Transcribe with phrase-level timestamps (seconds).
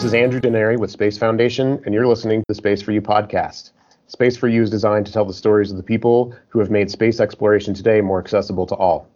[0.00, 3.02] This is Andrew Denary with Space Foundation, and you're listening to the Space for You
[3.02, 3.72] podcast.
[4.06, 6.90] Space for You is designed to tell the stories of the people who have made
[6.90, 9.06] space exploration today more accessible to all.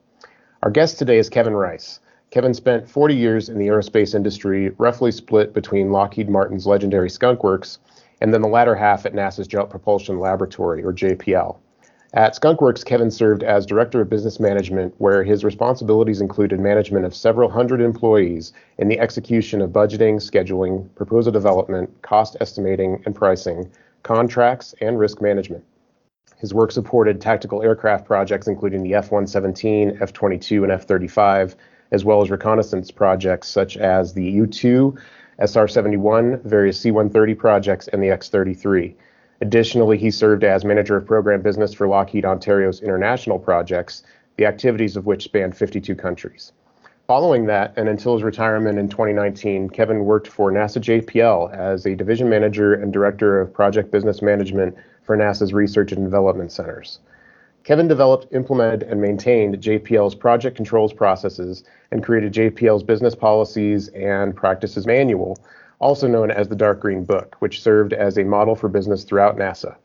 [0.62, 2.00] Our guest today is Kevin Rice.
[2.30, 7.42] Kevin spent 40 years in the aerospace industry, roughly split between Lockheed Martin's legendary Skunk
[7.42, 7.78] Works
[8.20, 11.56] and then the latter half at NASA's Jet Propulsion Laboratory, or JPL.
[12.16, 17.12] At Skunkworks, Kevin served as Director of Business Management, where his responsibilities included management of
[17.12, 23.68] several hundred employees in the execution of budgeting, scheduling, proposal development, cost estimating and pricing,
[24.04, 25.64] contracts, and risk management.
[26.36, 31.56] His work supported tactical aircraft projects including the F 117, F 22, and F 35,
[31.90, 34.96] as well as reconnaissance projects such as the U 2,
[35.40, 38.94] SR 71, various C 130 projects, and the X 33.
[39.44, 44.02] Additionally, he served as manager of program business for Lockheed Ontario's international projects,
[44.38, 46.52] the activities of which spanned 52 countries.
[47.06, 51.94] Following that, and until his retirement in 2019, Kevin worked for NASA JPL as a
[51.94, 57.00] division manager and director of project business management for NASA's research and development centers.
[57.64, 64.36] Kevin developed, implemented, and maintained JPL's project controls processes and created JPL's business policies and
[64.36, 65.38] practices manual,
[65.78, 69.38] also known as the Dark Green Book, which served as a model for business throughout
[69.38, 69.76] NASA.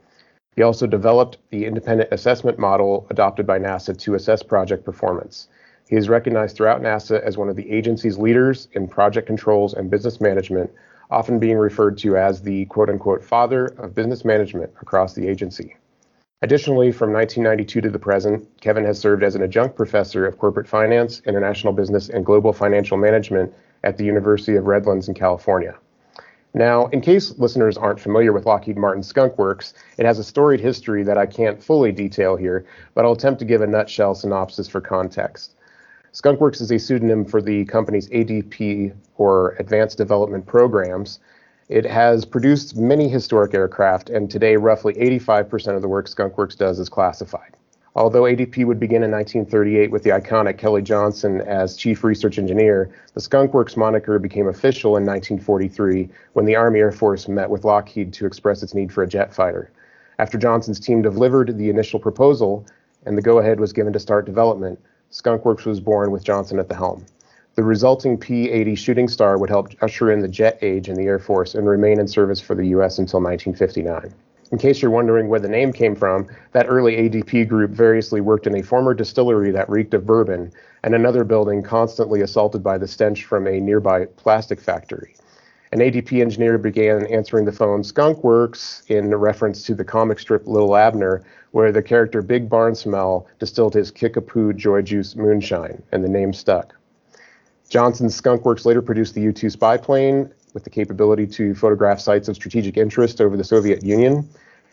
[0.57, 5.47] He also developed the independent assessment model adopted by NASA to assess project performance.
[5.87, 9.89] He is recognized throughout NASA as one of the agency's leaders in project controls and
[9.89, 10.69] business management,
[11.09, 15.77] often being referred to as the quote unquote father of business management across the agency.
[16.41, 20.67] Additionally, from 1992 to the present, Kevin has served as an adjunct professor of corporate
[20.67, 25.75] finance, international business, and global financial management at the University of Redlands in California.
[26.53, 30.61] Now, in case listeners aren't familiar with Lockheed Martin Skunk Works, it has a storied
[30.61, 34.67] history that I can't fully detail here, but I'll attempt to give a nutshell synopsis
[34.69, 35.55] for context.
[36.13, 41.19] Skunk Works is a pseudonym for the company's ADP, or Advanced Development Programs.
[41.69, 46.55] It has produced many historic aircraft, and today roughly 85% of the work Skunk Works
[46.55, 47.55] does is classified.
[47.95, 52.89] Although ADP would begin in 1938 with the iconic Kelly Johnson as chief research engineer,
[53.13, 57.65] the Skunk Works moniker became official in 1943 when the Army Air Force met with
[57.65, 59.71] Lockheed to express its need for a jet fighter.
[60.17, 62.65] After Johnson's team delivered the initial proposal
[63.05, 64.79] and the go ahead was given to start development,
[65.11, 67.05] Skunk Works was born with Johnson at the helm.
[67.59, 71.07] The resulting P 80 Shooting Star would help usher in the jet age in the
[71.07, 72.99] Air Force and remain in service for the U.S.
[72.99, 74.13] until 1959.
[74.53, 78.47] In case you're wondering where the name came from, that early ADP group variously worked
[78.47, 80.53] in a former distillery that reeked of bourbon
[80.83, 85.13] and another building constantly assaulted by the stench from a nearby plastic factory.
[85.73, 90.47] An ADP engineer began answering the phone Skunk Works in reference to the comic strip
[90.47, 96.07] Little Abner, where the character Big Barnsmell distilled his Kickapoo Joy Juice moonshine, and the
[96.07, 96.78] name stuck.
[97.69, 101.99] Johnson's Skunk Works later produced the U 2 spy plane, with the capability to photograph
[101.99, 104.27] sites of strategic interest over the Soviet Union,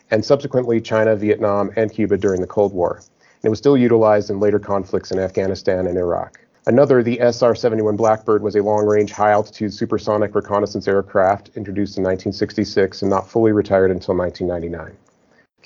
[0.09, 2.95] and subsequently China, Vietnam, and Cuba during the Cold War.
[2.95, 6.39] And it was still utilized in later conflicts in Afghanistan and Iraq.
[6.65, 11.97] Another, the SR 71 Blackbird, was a long range, high altitude supersonic reconnaissance aircraft introduced
[11.97, 14.97] in 1966 and not fully retired until 1999.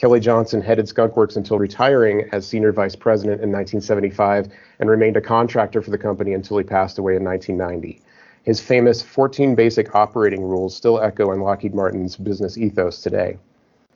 [0.02, 4.48] Kelly Johnson headed Skunk Works until retiring as senior vice president in 1975
[4.80, 8.02] and remained a contractor for the company until he passed away in 1990.
[8.42, 13.38] His famous 14 basic operating rules still echo in Lockheed Martin's business ethos today.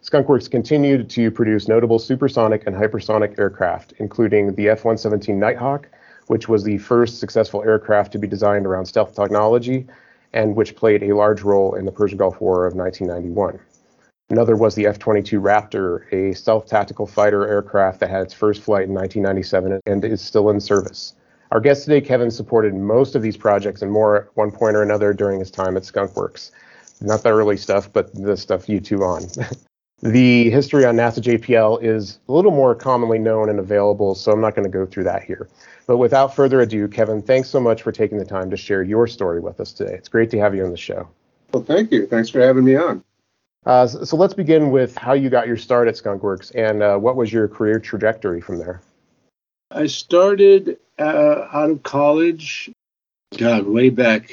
[0.04, 5.88] Skunkworks continued to produce notable supersonic and hypersonic aircraft, including the F 117 Nighthawk,
[6.28, 9.88] which was the first successful aircraft to be designed around stealth technology
[10.34, 13.60] and which played a large role in the Persian Gulf War of 1991.
[14.30, 18.64] Another was the F 22 Raptor, a stealth tactical fighter aircraft that had its first
[18.64, 21.14] flight in 1997 and is still in service.
[21.52, 24.82] Our guest today, Kevin, supported most of these projects and more at one point or
[24.82, 26.50] another during his time at Skunkworks.
[27.02, 29.28] Not the early stuff, but the stuff U 2 on.
[30.02, 34.42] the history on NASA JPL is a little more commonly known and available, so I'm
[34.42, 35.48] not going to go through that here.
[35.86, 39.06] But without further ado, Kevin, thanks so much for taking the time to share your
[39.06, 39.94] story with us today.
[39.94, 41.08] It's great to have you on the show.
[41.54, 42.08] Well, thank you.
[42.08, 43.04] Thanks for having me on.
[43.66, 47.16] Uh, so, let's begin with how you got your start at Skunkworks and uh, what
[47.16, 48.82] was your career trajectory from there?
[49.72, 52.72] I started uh, out of college,
[53.38, 54.32] God, way back,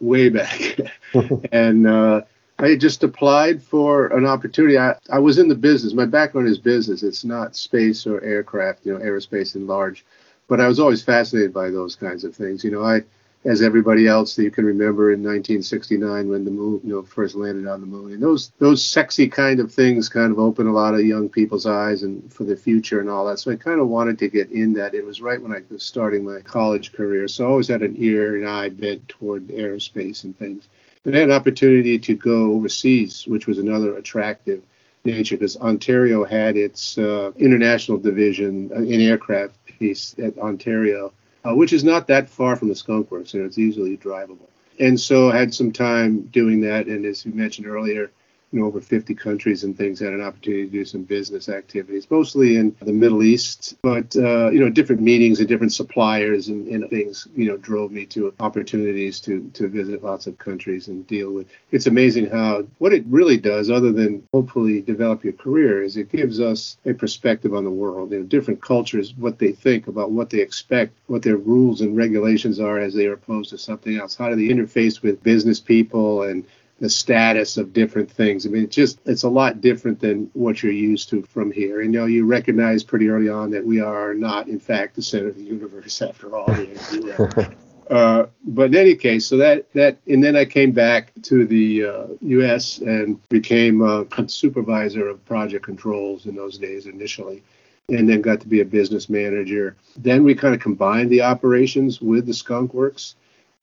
[0.00, 0.80] way back,
[1.52, 2.22] and uh,
[2.58, 4.76] I just applied for an opportunity.
[4.76, 5.92] I, I was in the business.
[5.92, 7.02] My background is business.
[7.02, 10.04] It's not space or aircraft, you know, aerospace in large.
[10.48, 12.64] But I was always fascinated by those kinds of things.
[12.64, 13.02] You know, I
[13.44, 17.34] as everybody else that you can remember in 1969 when the moon, you know, first
[17.34, 18.12] landed on the moon.
[18.12, 21.66] And those those sexy kind of things kind of open a lot of young people's
[21.66, 23.38] eyes and for the future and all that.
[23.38, 24.94] So I kind of wanted to get in that.
[24.94, 27.96] It was right when I was starting my college career, so I always had an
[27.98, 30.68] ear and eye bent toward aerospace and things.
[31.04, 34.62] And I had an opportunity to go overseas, which was another attractive
[35.04, 41.12] nature because Ontario had its uh, international division uh, in aircraft piece at Ontario,
[41.44, 44.48] uh, which is not that far from the Skunk Works, and it's easily drivable.
[44.80, 48.10] And so I had some time doing that, and as you mentioned earlier,
[48.52, 52.10] you know, over 50 countries and things, had an opportunity to do some business activities,
[52.10, 56.68] mostly in the Middle East, but, uh, you know, different meetings and different suppliers and,
[56.68, 61.06] and, things, you know, drove me to opportunities to, to visit lots of countries and
[61.06, 61.48] deal with.
[61.72, 66.12] It's amazing how, what it really does, other than hopefully develop your career, is it
[66.12, 70.12] gives us a perspective on the world, you know, different cultures, what they think about
[70.12, 73.98] what they expect, what their rules and regulations are as they are opposed to something
[73.98, 74.14] else.
[74.14, 76.44] How do they interface with business people and
[76.80, 78.46] the status of different things.
[78.46, 81.80] I mean, it's just it's a lot different than what you're used to from here.
[81.80, 85.02] And you know, you recognize pretty early on that we are not, in fact, the
[85.02, 86.50] center of the universe after all.
[87.90, 91.84] uh, but in any case, so that that and then I came back to the
[91.84, 92.78] uh, U.S.
[92.78, 97.42] and became a supervisor of project controls in those days initially.
[97.90, 99.76] And then got to be a business manager.
[99.98, 103.14] Then we kind of combined the operations with the Skunk Works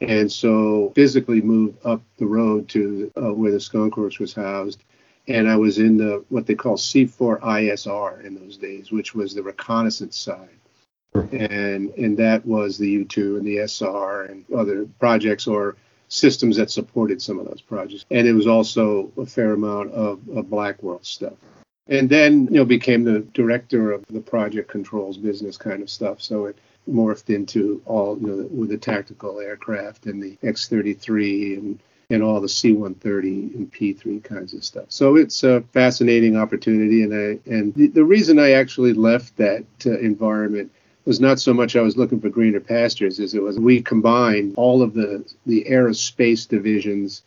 [0.01, 4.83] and so physically moved up the road to uh, where the Skunk Works was housed.
[5.27, 9.33] And I was in the what they call C4 ISR in those days, which was
[9.33, 10.49] the reconnaissance side.
[11.13, 15.75] And and that was the U2 and the SR and other projects or
[16.07, 18.05] systems that supported some of those projects.
[18.09, 21.33] And it was also a fair amount of, of black world stuff.
[21.87, 26.21] And then, you know, became the director of the project controls business kind of stuff.
[26.21, 26.57] So it
[26.89, 31.79] morphed into all you know with the tactical aircraft and the X-33 and
[32.09, 34.87] and all the C-130 and P-3 kinds of stuff.
[34.89, 39.63] So it's a fascinating opportunity, and I and the, the reason I actually left that
[39.85, 40.71] uh, environment
[41.05, 44.53] was not so much I was looking for greener pastures as it was we combined
[44.57, 47.23] all of the the aerospace divisions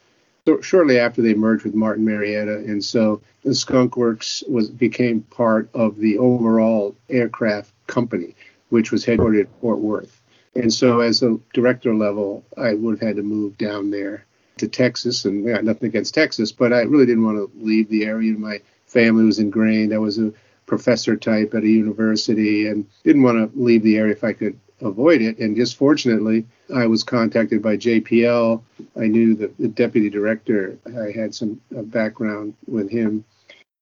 [0.47, 5.23] so shortly after they merged with Martin Marietta, and so the Skunk Works was became
[5.23, 8.35] part of the overall aircraft company
[8.75, 10.21] which was headquartered at Fort Worth.
[10.57, 14.27] And so, as a director level, I would have had to move down there
[14.57, 18.05] to Texas, and yeah, nothing against Texas, but I really didn't want to leave the
[18.05, 18.33] area.
[18.33, 19.95] My family was ingrained.
[19.95, 20.33] I was a
[20.67, 24.59] professor type at a university, and didn't want to leave the area if I could
[24.81, 25.39] avoid it.
[25.39, 26.45] And just fortunately,
[26.75, 28.61] I was contacted by JPL.
[29.01, 30.77] I knew the, the deputy director.
[30.99, 33.25] I had some uh, background with him,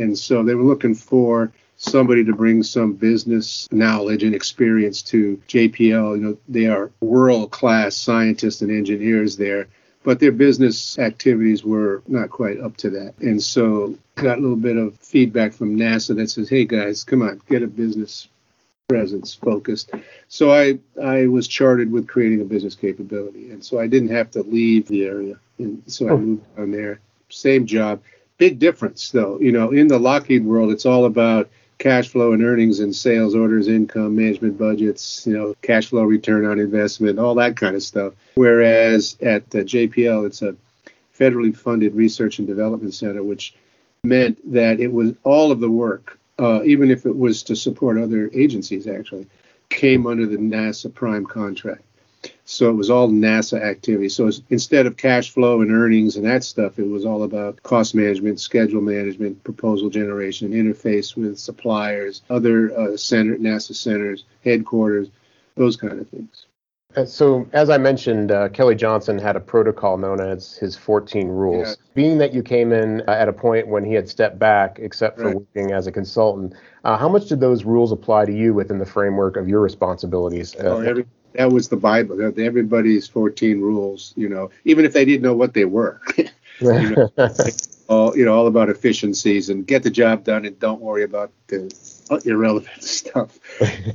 [0.01, 1.51] and so they were looking for
[1.83, 6.17] somebody to bring some business knowledge and experience to JPL.
[6.17, 9.67] You know, they are world class scientists and engineers there,
[10.05, 13.15] but their business activities were not quite up to that.
[13.19, 17.21] And so got a little bit of feedback from NASA that says, hey guys, come
[17.21, 18.29] on, get a business
[18.89, 19.91] presence focused.
[20.29, 23.51] So I, I was charted with creating a business capability.
[23.51, 25.35] And so I didn't have to leave the area.
[25.59, 26.19] And so I oh.
[26.19, 27.01] moved on there.
[27.29, 28.03] Same job.
[28.39, 29.41] Big difference though.
[29.41, 33.35] You know, in the Lockheed world, it's all about cash flow and earnings and sales
[33.35, 37.83] orders, income, management budgets, you know, cash flow return on investment, all that kind of
[37.83, 38.15] stuff.
[38.35, 40.57] Whereas at uh, JPL, it's a
[41.19, 43.55] federally funded research and development center, which
[44.05, 47.99] meant that it was all of the work, uh, even if it was to support
[47.99, 49.27] other agencies, actually,
[49.69, 51.83] came under the NASA prime contract.
[52.53, 54.11] So it was all NASA activity.
[54.11, 57.95] So instead of cash flow and earnings and that stuff, it was all about cost
[57.95, 65.09] management, schedule management, proposal generation, interface with suppliers, other uh, center, NASA centers, headquarters,
[65.57, 66.47] those kind of things.
[67.07, 71.69] So, as I mentioned, uh, Kelly Johnson had a protocol known as his 14 rules.
[71.69, 71.75] Yeah.
[71.95, 75.17] Being that you came in uh, at a point when he had stepped back, except
[75.17, 75.37] for right.
[75.37, 76.53] working as a consultant,
[76.85, 80.55] uh, how much did those rules apply to you within the framework of your responsibilities?
[80.57, 82.21] Uh, oh, every, that was the Bible.
[82.39, 86.01] Everybody's 14 rules, you know, even if they didn't know what they were.
[86.61, 87.11] you, know,
[87.89, 91.33] all, you know, all about efficiencies and get the job done and don't worry about
[91.49, 91.75] the
[92.11, 93.39] uh, irrelevant stuff.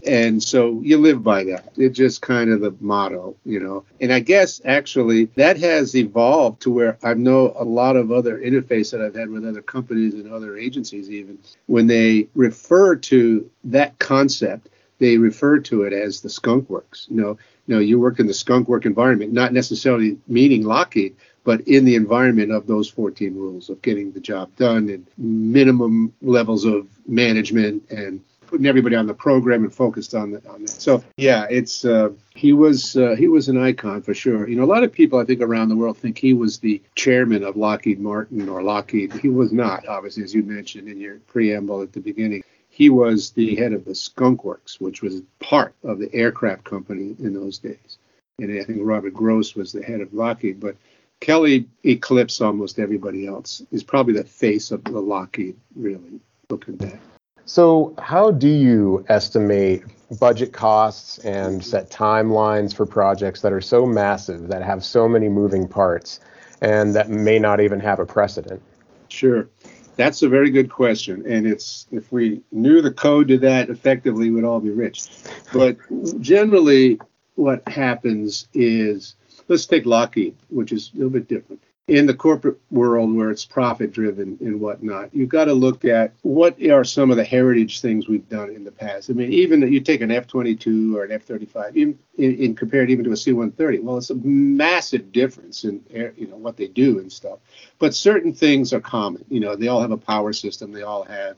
[0.06, 1.74] and so you live by that.
[1.78, 3.86] It's just kind of the motto, you know.
[4.02, 8.38] And I guess actually that has evolved to where I know a lot of other
[8.38, 13.50] interface that I've had with other companies and other agencies even when they refer to
[13.66, 17.08] that concept they refer to it as the skunk works.
[17.10, 17.38] You know,
[17.68, 21.86] you know, you work in the skunk work environment, not necessarily meaning Lockheed, but in
[21.86, 26.88] the environment of those 14 rules of getting the job done and minimum levels of
[27.08, 30.70] management and putting everybody on the program and focused on the, on that.
[30.70, 34.48] So yeah, it's uh, he was uh, he was an icon for sure.
[34.48, 36.82] You know, a lot of people I think around the world think he was the
[36.96, 39.14] chairman of Lockheed Martin or Lockheed.
[39.14, 42.44] He was not, obviously, as you mentioned in your preamble at the beginning
[42.78, 47.16] he was the head of the Skunk Works, which was part of the aircraft company
[47.18, 47.98] in those days.
[48.38, 50.60] And I think Robert Gross was the head of Lockheed.
[50.60, 50.76] But
[51.20, 53.64] Kelly eclipsed almost everybody else.
[53.72, 56.20] He's probably the face of the Lockheed, really,
[56.52, 57.00] looking back.
[57.46, 59.84] So, how do you estimate
[60.20, 65.30] budget costs and set timelines for projects that are so massive, that have so many
[65.30, 66.20] moving parts,
[66.62, 68.62] and that may not even have a precedent?
[69.10, 69.50] Sure.
[69.98, 71.26] That's a very good question.
[71.28, 75.08] And it's if we knew the code to that effectively, we'd all be rich.
[75.52, 75.78] But
[76.22, 77.00] generally,
[77.36, 79.16] what happens is
[79.48, 81.62] let's take Lockheed, which is a little bit different.
[81.88, 86.14] In the corporate world where it's profit driven and whatnot, you've got to look at
[86.22, 89.10] what are some of the heritage things we've done in the past.
[89.10, 92.90] I mean, even you take an F 22 or an F 35, in, in, compared
[92.90, 95.82] even to a C 130, well, it's a massive difference in
[96.18, 97.40] you know what they do and stuff.
[97.80, 99.24] But certain things are common.
[99.30, 101.38] You know, they all have a power system, they all have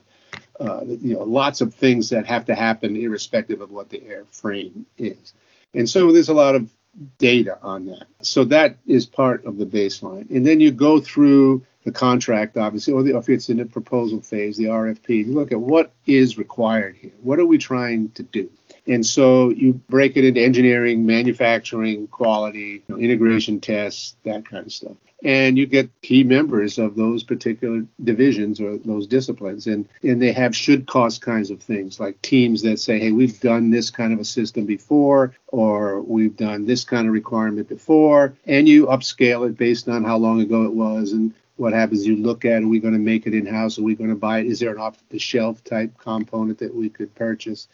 [0.60, 4.84] uh, you know, lots of things that have to happen irrespective of what the airframe
[4.98, 5.32] is.
[5.74, 6.68] And so there's a lot of
[7.18, 8.06] data on that.
[8.22, 10.30] So that is part of the baseline.
[10.30, 13.64] And then you go through the contract, obviously, or, the, or if it's in the
[13.64, 17.12] proposal phase, the RFP, you look at what is required here.
[17.22, 18.50] What are we trying to do?
[18.90, 24.96] And so you break it into engineering, manufacturing, quality, integration tests, that kind of stuff.
[25.22, 29.68] And you get key members of those particular divisions or those disciplines.
[29.68, 33.38] And, and they have should cost kinds of things like teams that say, hey, we've
[33.38, 38.34] done this kind of a system before, or we've done this kind of requirement before.
[38.44, 42.16] And you upscale it based on how long ago it was and what happens you
[42.16, 44.38] look at are we going to make it in house are we going to buy
[44.38, 47.68] it is there an off the shelf type component that we could purchase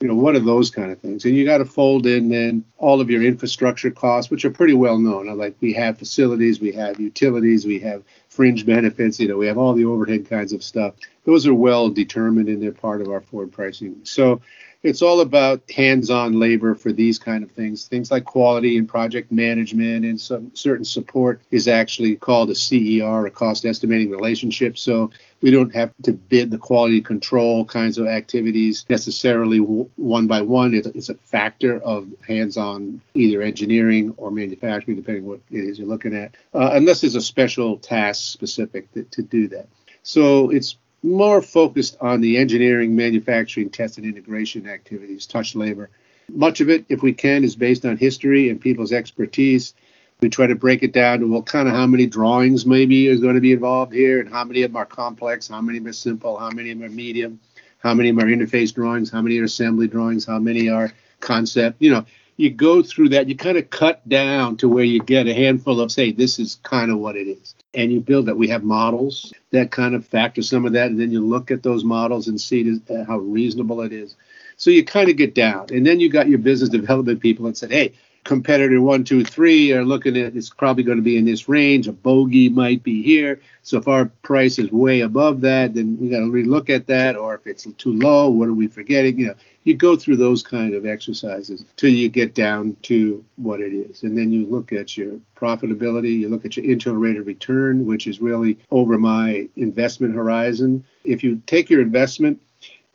[0.00, 1.24] you know, what are those kind of things?
[1.24, 4.74] And you got to fold in then all of your infrastructure costs, which are pretty
[4.74, 5.26] well known.
[5.36, 9.58] Like we have facilities, we have utilities, we have fringe benefits, you know, we have
[9.58, 10.94] all the overhead kinds of stuff.
[11.24, 13.96] Those are well determined and they're part of our forward pricing.
[14.04, 14.40] So
[14.82, 17.86] it's all about hands-on labor for these kind of things.
[17.86, 23.26] Things like quality and project management and some certain support is actually called a CER,
[23.26, 24.78] a cost estimating relationship.
[24.78, 30.42] So we don't have to bid the quality control kinds of activities necessarily one by
[30.42, 30.74] one.
[30.74, 36.14] It's a factor of hands-on either engineering or manufacturing, depending what it is you're looking
[36.14, 39.68] at, uh, unless there's a special task specific to, to do that.
[40.04, 45.90] So it's more focused on the engineering, manufacturing, test, and integration activities, touch labor.
[46.30, 49.74] Much of it, if we can, is based on history and people's expertise.
[50.20, 53.20] We try to break it down to well, kind of how many drawings maybe is
[53.20, 55.84] going to be involved here, and how many of them are complex, how many of
[55.84, 57.38] them are simple, how many of them are medium,
[57.78, 60.92] how many of them are interface drawings, how many are assembly drawings, how many are
[61.20, 61.80] concept.
[61.80, 62.04] You know,
[62.38, 65.80] you go through that, you kind of cut down to where you get a handful
[65.80, 67.56] of, say, this is kind of what it is.
[67.74, 68.36] And you build that.
[68.36, 70.86] We have models that kind of factor some of that.
[70.86, 74.14] And then you look at those models and see uh, how reasonable it is.
[74.56, 75.66] So you kind of get down.
[75.72, 77.92] And then you got your business development people and said, hey,
[78.22, 81.88] competitor one, two, three are looking at it's probably going to be in this range.
[81.88, 83.40] A bogey might be here.
[83.62, 87.16] So if our price is way above that, then we got to relook at that.
[87.16, 89.18] Or if it's too low, what are we forgetting?
[89.18, 89.34] You know,
[89.68, 94.02] you go through those kind of exercises till you get down to what it is.
[94.02, 97.84] And then you look at your profitability, you look at your internal rate of return,
[97.84, 100.84] which is really over my investment horizon.
[101.04, 102.40] If you take your investment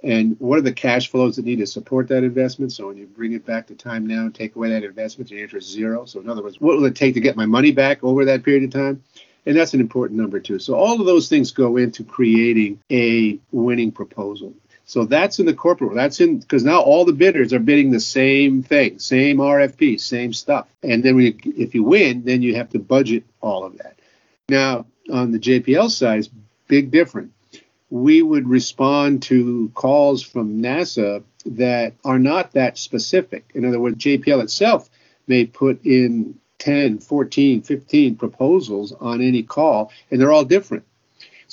[0.03, 2.73] and what are the cash flows that need to support that investment?
[2.73, 5.43] So when you bring it back to time now, and take away that investment, your
[5.43, 6.05] answer is zero.
[6.05, 8.43] So in other words, what will it take to get my money back over that
[8.43, 9.03] period of time?
[9.45, 10.59] And that's an important number too.
[10.59, 14.53] So all of those things go into creating a winning proposal.
[14.85, 15.95] So that's in the corporate.
[15.95, 20.33] That's in because now all the bidders are bidding the same thing, same RFP, same
[20.33, 20.67] stuff.
[20.83, 23.97] And then you, if you win, then you have to budget all of that.
[24.49, 26.27] Now on the JPL side,
[26.67, 27.31] big different
[27.93, 33.51] we would respond to calls from NASA that are not that specific.
[33.53, 34.89] In other words, JPL itself
[35.27, 40.85] may put in 10, 14, 15 proposals on any call, and they're all different.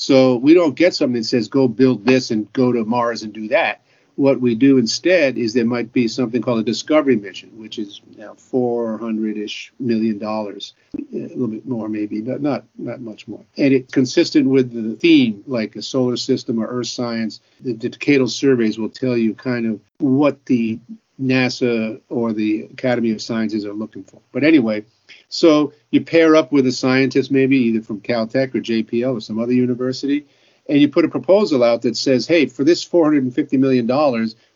[0.01, 3.33] So we don't get something that says, go build this and go to Mars and
[3.33, 3.83] do that
[4.21, 8.03] what we do instead is there might be something called a discovery mission, which is
[8.19, 13.43] now 400-ish million dollars, a little bit more maybe, but not not much more.
[13.57, 17.41] And it's consistent with the theme, like a solar system or Earth science.
[17.63, 20.81] The decadal surveys will tell you kind of what the
[21.21, 24.21] NASA or the Academy of Sciences are looking for.
[24.33, 24.85] But anyway,
[25.29, 29.39] so you pair up with a scientist, maybe either from Caltech or JPL or some
[29.39, 30.27] other university,
[30.69, 33.87] and you put a proposal out that says, hey, for this $450 million,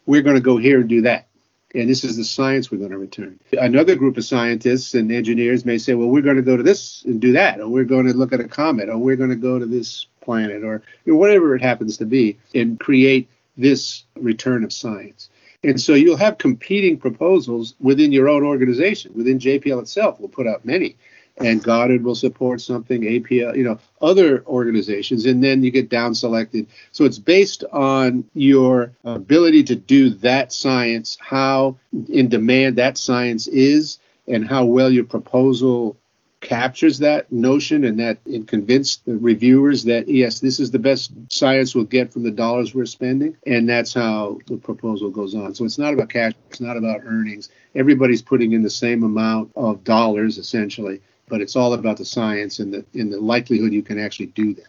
[0.07, 1.29] we're going to go here and do that.
[1.75, 3.41] And this is the science we're going to return.
[3.53, 7.05] Another group of scientists and engineers may say, well, we're going to go to this
[7.05, 9.37] and do that, or we're going to look at a comet, or we're going to
[9.37, 14.05] go to this planet, or you know, whatever it happens to be, and create this
[14.17, 15.31] return of science.
[15.65, 19.13] And so you'll have competing proposals within your own organization.
[19.15, 20.97] Within JPL itself, we'll put out many
[21.39, 26.15] and Goddard will support something, APL, you know, other organizations, and then you get down
[26.15, 26.67] selected.
[26.93, 31.77] So it's based on your ability to do that science, how
[32.09, 35.97] in demand that science is, and how well your proposal
[36.45, 41.11] captures that notion and that it convinced the reviewers that yes, this is the best
[41.31, 45.55] science we'll get from the dollars we're spending, and that's how the proposal goes on.
[45.55, 47.49] So it's not about cash, it's not about earnings.
[47.75, 52.59] Everybody's putting in the same amount of dollars essentially, but it's all about the science
[52.59, 54.69] and the in the likelihood you can actually do that.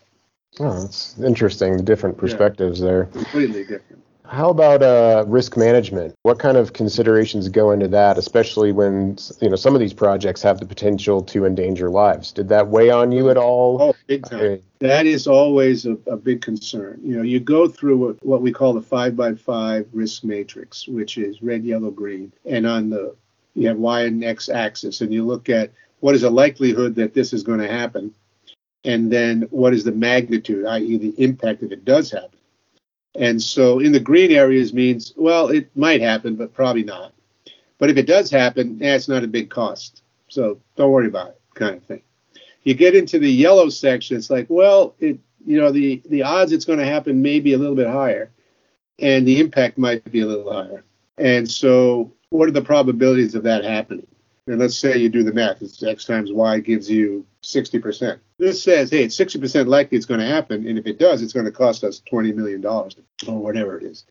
[0.61, 1.83] Oh, that's interesting.
[1.83, 3.05] Different perspectives yeah, there.
[3.05, 4.01] Completely different.
[4.27, 6.15] How about uh, risk management?
[6.23, 10.41] What kind of considerations go into that, especially when you know some of these projects
[10.41, 12.31] have the potential to endanger lives?
[12.31, 13.81] Did that weigh on you at all?
[13.81, 14.39] Oh, big time.
[14.39, 14.63] Okay.
[14.79, 16.99] That is always a, a, big concern.
[17.03, 20.87] You know, you go through what, what we call the five by five risk matrix,
[20.87, 23.15] which is red, yellow, green, and on the
[23.53, 27.13] you have y and x axis, and you look at what is the likelihood that
[27.13, 28.13] this is going to happen,
[28.83, 32.39] and then what is the magnitude, i.e., the impact if it does happen.
[33.17, 37.13] And so in the green areas means, well, it might happen, but probably not.
[37.77, 40.01] But if it does happen, eh, it's not a big cost.
[40.27, 42.01] So don't worry about it, kind of thing.
[42.63, 46.51] You get into the yellow section, it's like, well, it you know, the, the odds
[46.51, 48.31] it's going to happen may be a little bit higher,
[48.99, 50.83] and the impact might be a little higher.
[51.17, 54.07] And so what are the probabilities of that happening?
[54.47, 58.19] And let's say you do the math, it's x times y gives you 60%.
[58.37, 60.67] This says, hey, it's 60% likely it's going to happen.
[60.67, 62.89] And if it does, it's going to cost us $20 million or
[63.27, 64.05] whatever it is.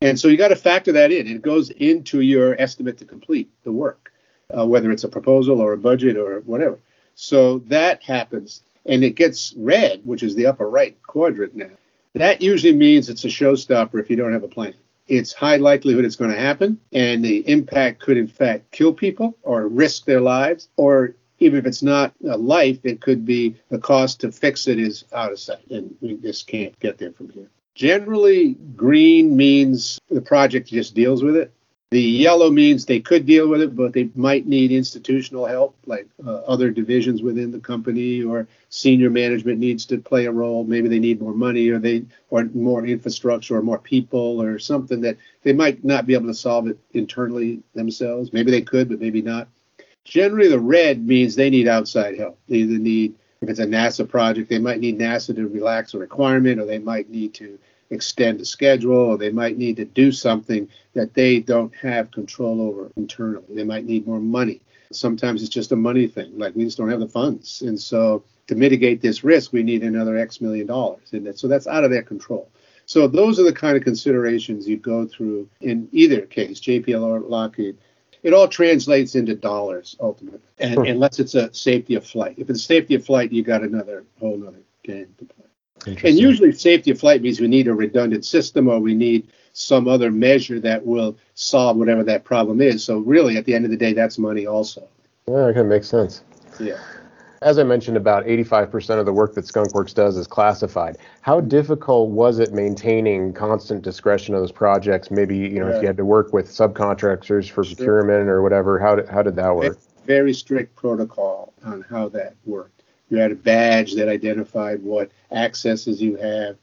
[0.00, 1.26] And so you got to factor that in.
[1.26, 4.12] It goes into your estimate to complete the work,
[4.56, 6.78] uh, whether it's a proposal or a budget or whatever.
[7.16, 8.62] So that happens.
[8.86, 11.70] And it gets red, which is the upper right quadrant now.
[12.14, 14.74] That usually means it's a showstopper if you don't have a plan
[15.06, 19.36] it's high likelihood it's going to happen, and the impact could, in fact, kill people
[19.42, 23.78] or risk their lives, or even if it's not a life, it could be the
[23.78, 27.28] cost to fix it is out of sight, and we just can't get there from
[27.30, 27.48] here.
[27.74, 31.52] Generally, green means the project just deals with it.
[31.94, 36.08] The yellow means they could deal with it, but they might need institutional help, like
[36.26, 40.64] uh, other divisions within the company, or senior management needs to play a role.
[40.64, 45.02] Maybe they need more money, or they or more infrastructure, or more people, or something
[45.02, 48.32] that they might not be able to solve it internally themselves.
[48.32, 49.46] Maybe they could, but maybe not.
[50.02, 52.40] Generally, the red means they need outside help.
[52.48, 55.98] They either need, if it's a NASA project, they might need NASA to relax a
[55.98, 57.56] requirement, or they might need to
[57.90, 62.60] extend the schedule, or they might need to do something that they don't have control
[62.60, 63.46] over internally.
[63.50, 64.60] They might need more money.
[64.92, 67.62] Sometimes it's just a money thing, like we just don't have the funds.
[67.62, 71.12] And so to mitigate this risk, we need another X million dollars.
[71.12, 72.48] And so that's out of their control.
[72.86, 77.20] So those are the kind of considerations you go through in either case, JPL or
[77.20, 77.78] Lockheed.
[78.22, 82.36] It all translates into dollars ultimately, and, unless it's a safety of flight.
[82.38, 85.44] If it's safety of flight, you got another whole other game to play.
[85.86, 89.86] And usually, safety of flight means we need a redundant system or we need some
[89.86, 92.84] other measure that will solve whatever that problem is.
[92.84, 94.88] So, really, at the end of the day, that's money also.
[95.28, 96.22] Yeah, that makes sense.
[96.60, 96.78] Yeah.
[97.42, 100.96] As I mentioned, about 85% of the work that Skunkworks does is classified.
[101.20, 105.10] How difficult was it maintaining constant discretion of those projects?
[105.10, 105.76] Maybe you know, yeah.
[105.76, 109.36] if you had to work with subcontractors for procurement or whatever, how did, how did
[109.36, 109.78] that work?
[110.06, 112.82] Very strict protocol on how that worked.
[113.08, 116.56] You had a badge that identified what accesses you have.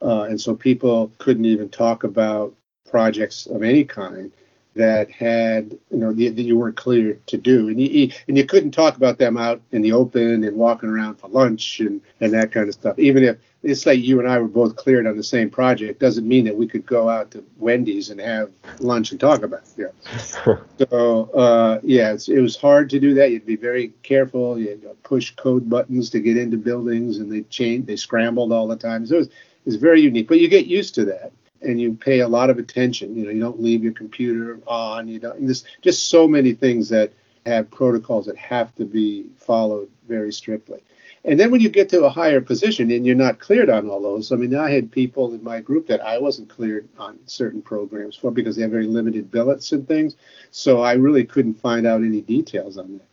[0.00, 2.54] Uh, and so people couldn't even talk about
[2.88, 4.32] projects of any kind
[4.74, 7.68] that had, you know, that you weren't clear to do.
[7.68, 11.16] And you, and you couldn't talk about them out in the open and walking around
[11.16, 12.98] for lunch and, and that kind of stuff.
[12.98, 16.26] Even if it's like you and I were both cleared on the same project, doesn't
[16.26, 19.92] mean that we could go out to Wendy's and have lunch and talk about it.
[20.06, 20.56] Yeah.
[20.88, 23.32] so, uh, yeah, it was hard to do that.
[23.32, 24.58] You'd be very careful.
[24.58, 28.68] You to push code buttons to get into buildings and they changed, they scrambled all
[28.68, 29.06] the time.
[29.06, 31.94] So it was, it was very unique, but you get used to that and you
[31.94, 33.16] pay a lot of attention.
[33.16, 35.08] You know, you don't leave your computer on.
[35.08, 35.44] You don't.
[35.44, 37.12] There's just so many things that
[37.46, 40.82] have protocols that have to be followed very strictly.
[41.28, 44.00] And then when you get to a higher position and you're not cleared on all
[44.00, 47.60] those, I mean, I had people in my group that I wasn't cleared on certain
[47.60, 50.16] programs for because they have very limited billets and things.
[50.50, 53.06] So I really couldn't find out any details on that.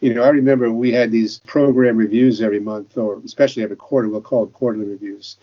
[0.00, 4.08] You know, I remember we had these program reviews every month, or especially every quarter.
[4.08, 5.36] We'll call it quarterly reviews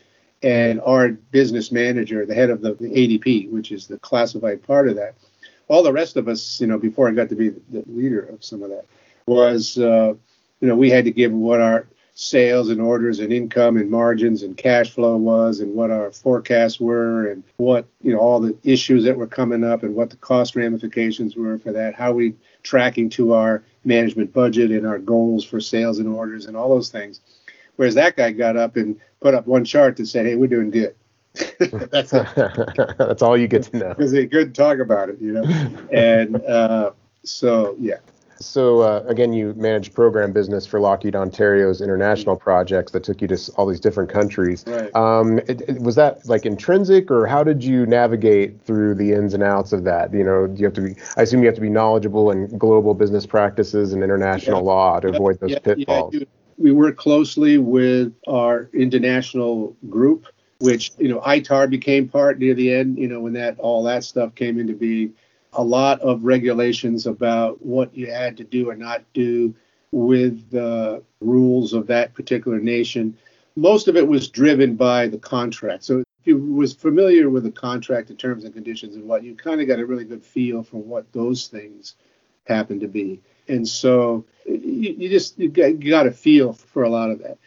[0.45, 4.95] and our business manager, the head of the, ADP, which is the classified part of
[4.95, 5.15] that,
[5.67, 8.43] all the rest of us, you know, before I got to be the leader of
[8.43, 8.85] some of that,
[9.25, 10.13] was, uh,
[10.61, 14.41] you know, we had to give what our sales and orders and income and margins
[14.41, 18.57] and cash flow was and what our forecasts were and what you know all the
[18.63, 22.33] issues that were coming up and what the cost ramifications were for that how we
[22.63, 26.89] tracking to our management budget and our goals for sales and orders and all those
[26.89, 27.19] things.
[27.75, 30.71] Whereas that guy got up and put up one chart that said hey we're doing
[30.71, 30.95] good.
[31.91, 32.11] That's
[32.97, 33.89] that's all you get to know.
[33.89, 35.43] Because they couldn't talk about it you know?
[35.91, 36.91] And uh,
[37.25, 37.97] so yeah
[38.39, 43.27] so uh, again, you managed program business for Lockheed Ontario's international projects that took you
[43.29, 44.63] to all these different countries.
[44.67, 44.93] Right.
[44.95, 49.33] Um, it, it, was that like intrinsic, or how did you navigate through the ins
[49.33, 50.13] and outs of that?
[50.13, 50.95] You know, do you have to be?
[51.17, 54.71] I assume you have to be knowledgeable in global business practices and international yeah.
[54.71, 56.15] law to yeah, avoid those yeah, pitfalls.
[56.57, 60.27] we work closely with our international group,
[60.59, 62.97] which you know ITAR became part near the end.
[62.97, 65.13] You know, when that all that stuff came into being
[65.55, 69.53] a lot of regulations about what you had to do or not do
[69.91, 73.17] with the rules of that particular nation.
[73.55, 75.83] Most of it was driven by the contract.
[75.83, 79.35] So if you was familiar with the contract, the terms and conditions and what, you
[79.35, 81.95] kind of got a really good feel for what those things
[82.45, 83.21] happen to be.
[83.47, 87.19] And so you, you just you got, you got a feel for a lot of
[87.19, 87.37] that.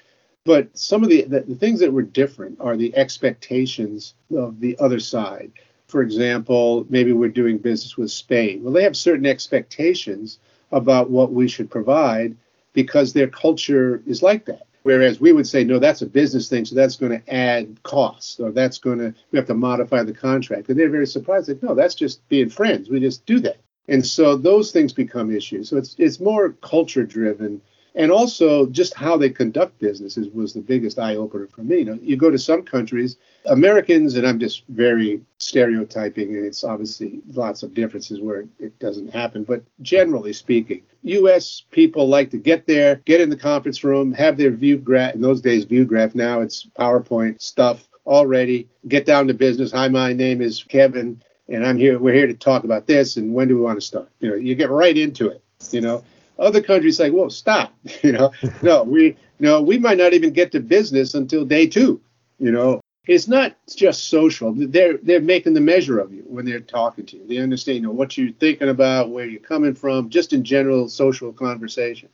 [0.44, 4.79] But some of the, the, the things that were different are the expectations of the
[4.79, 5.53] other side
[5.88, 8.62] for example, maybe we're doing business with Spain.
[8.62, 10.38] Well, they have certain expectations
[10.70, 12.37] about what we should provide
[12.74, 14.66] because their culture is like that.
[14.83, 18.38] Whereas we would say, no, that's a business thing, so that's going to add costs,
[18.38, 20.68] or that's going to we have to modify the contract.
[20.68, 22.88] And they're very surprised, like, no, that's just being friends.
[22.88, 23.59] We just do that.
[23.88, 25.68] And so those things become issues.
[25.68, 27.61] So it's it's more culture driven
[27.94, 31.79] and also just how they conduct businesses was the biggest eye opener for me.
[31.79, 36.64] You know, you go to some countries, Americans, and I'm just very stereotyping, and it's
[36.64, 41.62] obviously lots of differences where it doesn't happen, but generally speaking, U.S.
[41.70, 45.14] people like to get there, get in the conference room, have their view graph.
[45.14, 46.14] In those days, view graph.
[46.14, 48.68] Now it's PowerPoint stuff already.
[48.88, 49.72] Get down to business.
[49.72, 51.98] Hi, my name is Kevin, and I'm here.
[51.98, 54.11] We're here to talk about this, and when do we want to start?
[54.20, 55.42] You know, you get right into it.
[55.70, 56.05] You know,
[56.38, 57.74] other countries like, whoa, stop.
[58.03, 62.01] You know, no, we no, we might not even get to business until day two.
[62.38, 64.53] You know, it's not just social.
[64.55, 67.27] They're they're making the measure of you when they're talking to you.
[67.27, 70.88] They understand you know, what you're thinking about, where you're coming from, just in general
[70.88, 72.09] social conversation.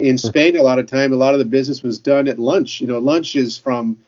[0.00, 0.18] In.
[0.18, 2.80] Spain, a lot of time, a lot of the business was done at lunch.
[2.80, 3.98] You know, lunch is from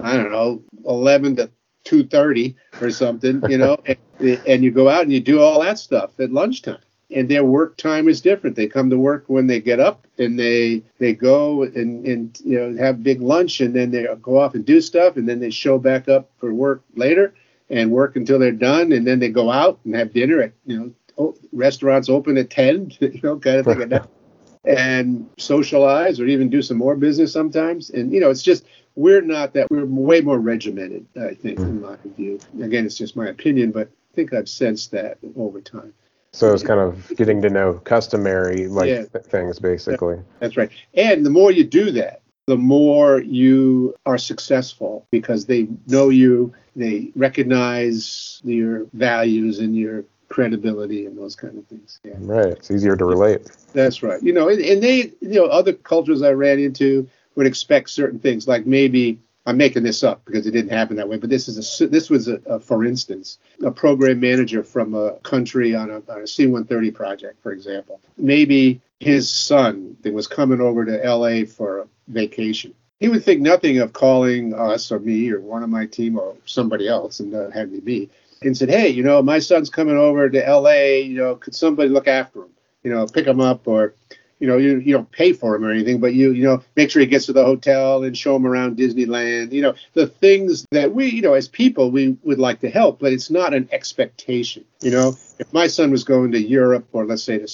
[0.00, 1.50] I don't know, 11 to
[1.84, 3.42] 2:30 or something.
[3.48, 3.76] You know,
[4.18, 6.78] and, and you go out and you do all that stuff at lunchtime
[7.10, 8.56] and their work time is different.
[8.56, 12.58] They come to work when they get up and they they go and and you
[12.58, 15.50] know have big lunch and then they go off and do stuff and then they
[15.50, 17.34] show back up for work later
[17.70, 20.78] and work until they're done and then they go out and have dinner at you
[20.78, 24.00] know oh, restaurants open at 10 you know kind of thing
[24.64, 27.90] and socialize or even do some more business sometimes.
[27.90, 28.66] And you know it's just
[28.96, 31.82] we're not that we're way more regimented i think in mm-hmm.
[31.82, 32.38] my view.
[32.60, 35.94] Again it's just my opinion but i think i've sensed that over time
[36.32, 39.04] so it's kind of getting to know customary like yeah.
[39.24, 40.18] things basically.
[40.40, 40.70] That's right.
[40.94, 46.54] And the more you do that, the more you are successful because they know you,
[46.76, 52.00] they recognize your values and your credibility and those kind of things.
[52.04, 52.14] Yeah.
[52.18, 52.46] Right.
[52.46, 53.50] It's easier to relate.
[53.72, 54.22] That's right.
[54.22, 58.18] You know, and, and they, you know, other cultures I ran into would expect certain
[58.18, 61.48] things, like maybe I'm making this up because it didn't happen that way, but this
[61.48, 65.90] is a this was a, a for instance a program manager from a country on
[65.90, 67.98] a, on a C-130 project, for example.
[68.18, 71.46] Maybe his son that was coming over to L.A.
[71.46, 72.74] for a vacation.
[73.00, 76.34] He would think nothing of calling us or me or one of my team or
[76.44, 78.10] somebody else and uh, having me be
[78.42, 81.00] and said, "Hey, you know, my son's coming over to L.A.
[81.00, 82.50] You know, could somebody look after him?
[82.82, 83.94] You know, pick him up or."
[84.38, 86.90] You know, you you don't pay for him or anything, but you you know make
[86.90, 89.52] sure he gets to the hotel and show him around Disneyland.
[89.52, 93.00] You know, the things that we you know as people we would like to help,
[93.00, 94.64] but it's not an expectation.
[94.80, 97.48] You know, if my son was going to Europe or let's say to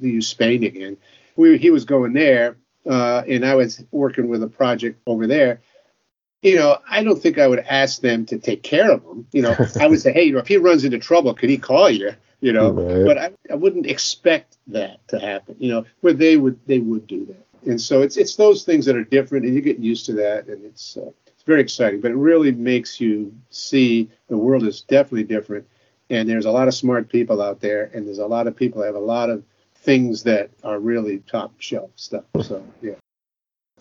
[0.00, 0.96] use Spain again,
[1.36, 2.56] we he was going there,
[2.88, 5.60] uh, and I was working with a project over there.
[6.42, 9.26] You know, I don't think I would ask them to take care of him.
[9.32, 11.58] You know, I would say, hey, you know, if he runs into trouble, could he
[11.58, 12.12] call you?
[12.40, 12.70] You know.
[12.70, 13.06] Right.
[13.06, 17.06] But I, I wouldn't expect that to happen, you know, where they would they would
[17.06, 17.46] do that.
[17.66, 20.46] And so it's it's those things that are different, and you get used to that,
[20.46, 22.00] and it's uh, it's very exciting.
[22.00, 25.66] But it really makes you see the world is definitely different,
[26.08, 28.80] and there's a lot of smart people out there, and there's a lot of people
[28.80, 29.44] that have a lot of
[29.76, 32.24] things that are really top shelf stuff.
[32.42, 32.94] So yeah.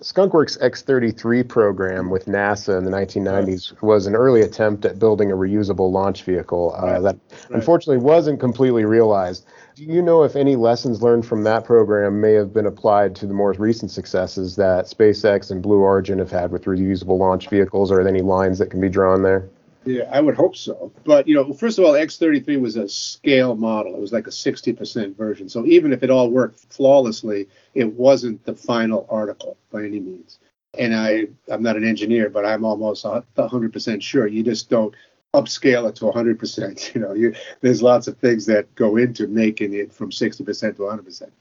[0.02, 5.36] Skunkworks X-33 program with NASA in the 1990s was an early attempt at building a
[5.36, 7.02] reusable launch vehicle uh, right.
[7.02, 7.50] that right.
[7.50, 9.46] unfortunately wasn't completely realized.
[9.76, 13.28] Do you know if any lessons learned from that program may have been applied to
[13.28, 17.92] the more recent successes that SpaceX and Blue Origin have had with reusable launch vehicles?
[17.92, 19.50] Are there any lines that can be drawn there?
[19.86, 20.92] Yeah, I would hope so.
[21.06, 23.96] But you know, first of all, X33 was a scale model.
[23.96, 25.48] It was like a 60% version.
[25.50, 30.40] So even if it all worked flawlessly, it wasn't the final article by any means.
[30.78, 34.94] And I, I'm not an engineer, but I'm almost 100% sure you just don't
[35.34, 36.94] upscale it to 100%.
[36.96, 40.82] You know, you, there's lots of things that go into making it from 60% to
[40.82, 41.32] 100%.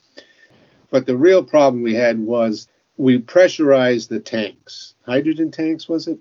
[0.91, 4.95] But the real problem we had was we pressurized the tanks.
[5.05, 6.19] Hydrogen tanks, was it?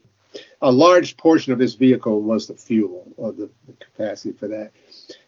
[0.61, 4.71] A large portion of this vehicle was the fuel or the, the, capacity for that.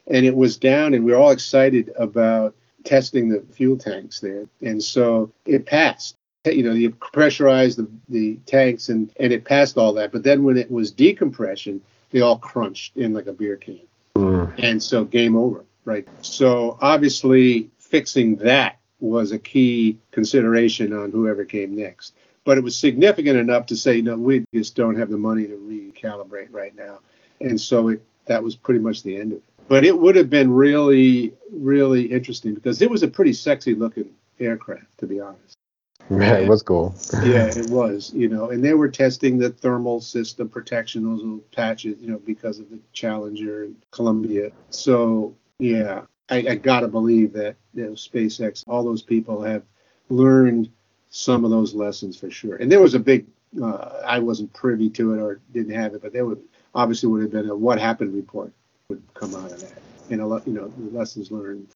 [0.08, 4.46] And it was down, and we were all excited about testing the fuel tanks there.
[4.62, 6.16] And so it passed.
[6.46, 10.12] You know, you pressurized the, the tanks and, and it passed all that.
[10.12, 13.82] But then when it was decompression, they all crunched in like a beer can.
[14.16, 14.54] Mm.
[14.58, 16.08] And so game over, right?
[16.22, 22.14] So obviously fixing that was a key consideration on whoever came next
[22.50, 25.54] but it was significant enough to say, no, we just don't have the money to
[25.54, 26.98] recalibrate right now.
[27.40, 29.44] And so it, that was pretty much the end of it.
[29.68, 34.10] But it would have been really, really interesting because it was a pretty sexy looking
[34.40, 35.58] aircraft, to be honest.
[36.10, 36.96] Yeah, it was cool.
[37.24, 41.44] yeah, it was, you know, and they were testing the thermal system protection, those little
[41.56, 44.50] patches, you know, because of the Challenger and Columbia.
[44.72, 49.62] So, yeah, I, I got to believe that you know, SpaceX, all those people have
[50.10, 50.72] learned
[51.10, 52.56] some of those lessons for sure.
[52.58, 53.26] And there was a big,
[53.62, 56.42] uh, I wasn't privy to it or didn't have it, but there would
[56.76, 58.54] obviously would have been a what happened report
[58.90, 61.68] would come out of that, and a lot, you know, the lessons learned.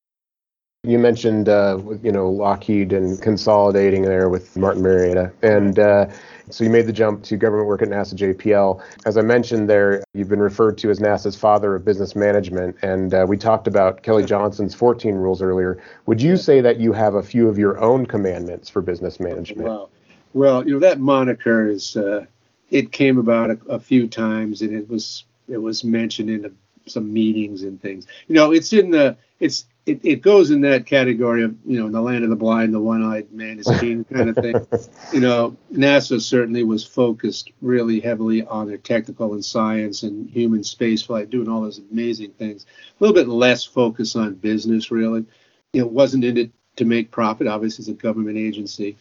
[0.86, 6.08] You mentioned, uh, you know, Lockheed and consolidating there with Martin Marietta, and uh,
[6.50, 8.84] so you made the jump to government work at NASA JPL.
[9.06, 13.14] As I mentioned there, you've been referred to as NASA's father of business management, and
[13.14, 15.82] uh, we talked about Kelly Johnson's 14 rules earlier.
[16.06, 19.70] Would you say that you have a few of your own commandments for business management?
[19.70, 19.88] Wow.
[20.34, 22.26] Well, you know that moniker is uh,
[22.72, 26.90] it came about a, a, few times, and it was it was mentioned in a,
[26.90, 28.06] some meetings and things.
[28.28, 31.88] You know, it's in the it's it, it goes in that category of you know
[31.88, 34.56] in the land of the blind the one-eyed man is king kind of thing.
[35.14, 40.62] You know nasa certainly was focused really heavily on their technical and science and human
[40.62, 42.66] spaceflight doing all those amazing things.
[42.66, 45.26] A little bit less focus on business really.
[45.74, 48.98] It wasn't in it to make profit obviously it's a government agency.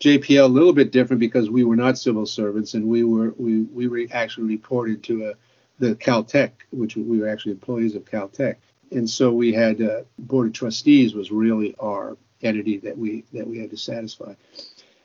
[0.00, 3.62] Jpl a little bit different because we were not civil servants and we were we,
[3.62, 5.34] we were actually reported to a
[5.78, 8.56] the caltech which we were actually employees of caltech
[8.92, 13.46] and so we had uh, board of trustees was really our entity that we that
[13.46, 14.34] we had to satisfy.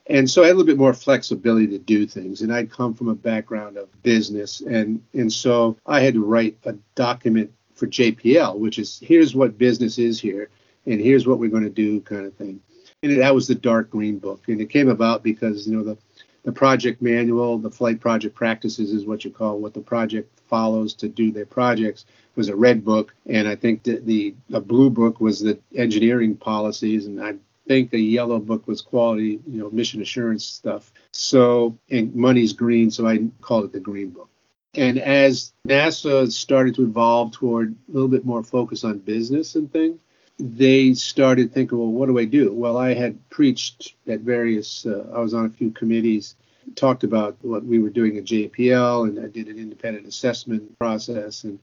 [0.10, 2.42] And so I had a little bit more flexibility to do things.
[2.42, 6.58] And I'd come from a background of business, and and so I had to write
[6.66, 10.50] a document for JPL, which is here's what business is here,
[10.86, 12.62] and here's what we're going to do, kind of thing.
[13.04, 15.98] And that was the dark green book, and it came about because you know the
[16.44, 20.94] the project manual, the flight project practices is what you call what the project follows
[20.96, 22.06] to do their projects
[22.36, 26.36] was a red book, and I think the, the a blue book was the engineering
[26.36, 27.36] policies, and I
[27.68, 30.92] think the yellow book was quality, you know, mission assurance stuff.
[31.12, 34.30] So, and money's green, so I called it the green book.
[34.76, 39.72] And as NASA started to evolve toward a little bit more focus on business and
[39.72, 40.00] things,
[40.40, 42.54] they started thinking, well, what do I do?
[42.54, 46.36] Well, I had preached at various, uh, I was on a few committees,
[46.76, 51.44] talked about what we were doing at JPL, and I did an independent assessment process.
[51.44, 51.60] And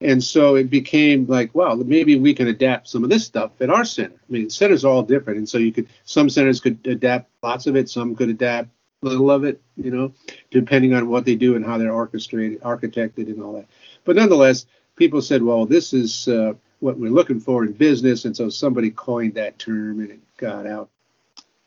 [0.00, 3.70] and so it became like, well, maybe we can adapt some of this stuff at
[3.70, 4.16] our center.
[4.16, 7.66] I mean, centers are all different, and so you could some centers could adapt lots
[7.66, 8.68] of it, some could adapt
[9.02, 10.12] little of it, you know,
[10.50, 13.66] depending on what they do and how they're orchestrated, architected, and all that.
[14.04, 18.36] But nonetheless, people said, well, this is uh, what we're looking for in business, and
[18.36, 20.90] so somebody coined that term, and it got out.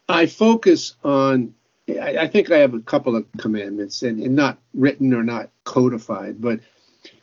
[0.07, 1.53] I focus on.
[1.89, 5.49] I, I think I have a couple of commandments, and, and not written or not
[5.63, 6.59] codified, but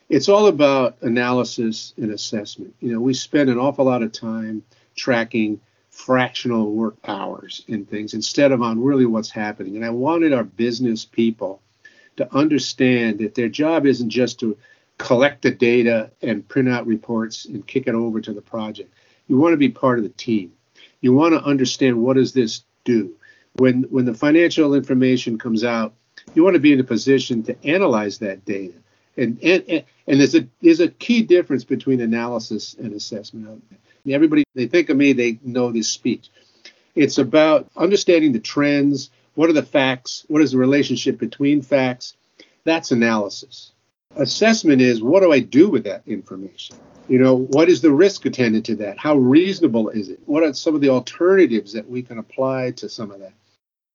[0.09, 2.75] it's all about analysis and assessment.
[2.79, 4.63] You know, we spend an awful lot of time
[4.95, 9.75] tracking fractional work hours and things instead of on really what's happening.
[9.75, 11.61] And I wanted our business people
[12.17, 14.57] to understand that their job isn't just to
[14.97, 18.93] collect the data and print out reports and kick it over to the project.
[19.27, 20.53] You want to be part of the team.
[21.01, 23.15] You want to understand what does this do.
[23.57, 25.93] When when the financial information comes out,
[26.33, 28.73] you want to be in a position to analyze that data
[29.17, 33.63] and, and, and there's a there's a key difference between analysis and assessment.
[34.07, 36.29] Everybody they think of me, they know this speech.
[36.95, 40.25] It's about understanding the trends, What are the facts?
[40.27, 42.15] What is the relationship between facts?
[42.65, 43.71] That's analysis.
[44.15, 46.75] Assessment is what do I do with that information?
[47.09, 48.97] You know, what is the risk attendant to that?
[48.97, 50.19] How reasonable is it?
[50.25, 53.33] What are some of the alternatives that we can apply to some of that?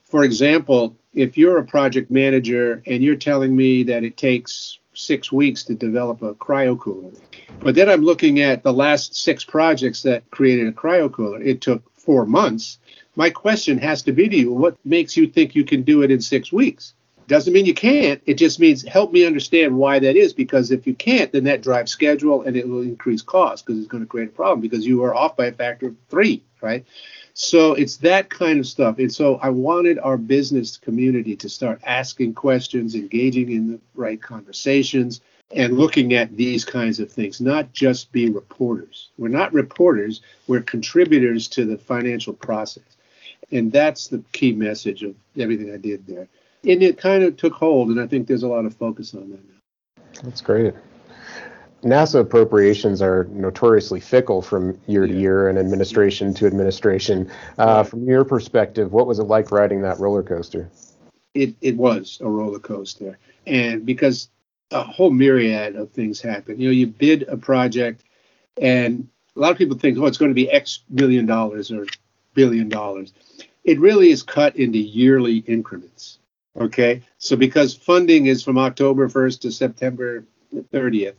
[0.09, 5.31] For example, if you're a project manager and you're telling me that it takes six
[5.31, 7.15] weeks to develop a cryocooler,
[7.61, 11.83] but then I'm looking at the last six projects that created a cryocooler, it took
[11.95, 12.79] four months.
[13.17, 16.11] My question has to be to you what makes you think you can do it
[16.11, 16.95] in six weeks?
[17.27, 18.23] Doesn't mean you can't.
[18.25, 20.33] It just means help me understand why that is.
[20.33, 23.89] Because if you can't, then that drives schedule and it will increase cost because it's
[23.89, 26.87] going to create a problem because you are off by a factor of three, right?
[27.41, 28.99] So it's that kind of stuff.
[28.99, 34.21] And so I wanted our business community to start asking questions, engaging in the right
[34.21, 35.21] conversations,
[35.55, 39.11] and looking at these kinds of things, not just be reporters.
[39.19, 42.97] We're not reporters, we're contributors to the financial process.
[43.53, 46.29] And that's the key message of everything I did there
[46.65, 49.31] and it kind of took hold, and I think there's a lot of focus on
[49.31, 50.23] that now.
[50.23, 50.75] That's great.
[51.83, 55.13] NASA appropriations are notoriously fickle from year yeah.
[55.13, 57.31] to year and administration to administration.
[57.57, 60.71] Uh, from your perspective, what was it like riding that roller coaster?
[61.35, 63.19] It, it was a roller coaster.
[63.47, 64.29] And because
[64.71, 66.61] a whole myriad of things happen.
[66.61, 68.05] You know, you bid a project,
[68.61, 71.87] and a lot of people think, oh, it's going to be X million dollars or
[72.35, 73.13] billion dollars.
[73.65, 76.19] It really is cut into yearly increments.
[76.59, 80.25] Okay, so because funding is from October 1st to September
[80.73, 81.15] 30th,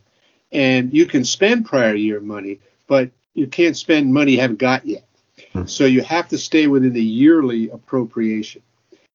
[0.52, 4.86] and you can spend prior year money, but you can't spend money you haven't got
[4.86, 5.04] yet.
[5.52, 5.66] Hmm.
[5.66, 8.62] So you have to stay within the yearly appropriation.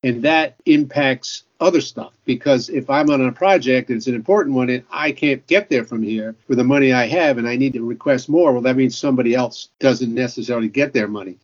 [0.04, 4.56] And that impacts other stuff because if I'm on a project and it's an important
[4.56, 7.56] one and I can't get there from here with the money I have and I
[7.56, 11.38] need to request more, well, that means somebody else doesn't necessarily get their money.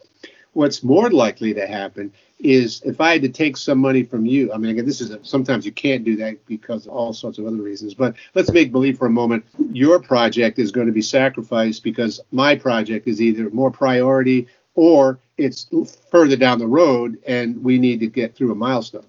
[0.54, 4.52] What's more likely to happen is if I had to take some money from you,
[4.52, 7.38] I mean, again, this is a, sometimes you can't do that because of all sorts
[7.38, 10.94] of other reasons, but let's make believe for a moment your project is going to
[10.94, 15.68] be sacrificed because my project is either more priority or it's
[16.10, 19.06] further down the road and we need to get through a milestone.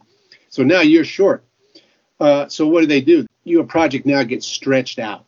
[0.48, 1.44] So now you're short.
[2.20, 3.26] Uh, so what do they do?
[3.44, 5.24] Your project now gets stretched out.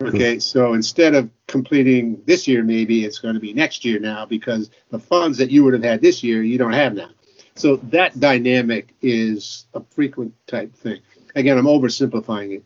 [0.00, 0.14] Mm-hmm.
[0.14, 4.26] Okay, so instead of completing this year, maybe it's going to be next year now
[4.26, 7.10] because the funds that you would have had this year, you don't have now.
[7.54, 11.00] So that dynamic is a frequent type thing.
[11.34, 12.64] Again, I'm oversimplifying it.